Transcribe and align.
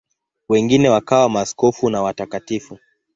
Wengine 0.49 0.89
wakawa 0.89 1.29
maaskofu 1.29 1.89
na 1.89 2.01
watakatifu. 2.01 2.79